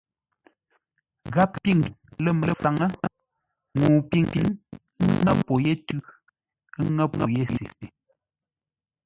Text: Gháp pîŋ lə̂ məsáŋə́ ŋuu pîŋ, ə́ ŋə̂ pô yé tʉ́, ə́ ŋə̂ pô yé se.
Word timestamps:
Gháp 1.33 1.51
pîŋ 1.61 1.79
lə̂ 2.23 2.31
məsáŋə́ 2.39 2.89
ŋuu 3.79 3.99
pîŋ, 4.09 4.23
ə́ 4.41 4.45
ŋə̂ 5.23 5.33
pô 5.45 5.53
yé 5.65 5.73
tʉ́, 5.87 5.99
ə́ 6.79 6.85
ŋə̂ 6.95 7.05
pô 7.13 7.23
yé 7.35 7.43
se. 7.53 7.65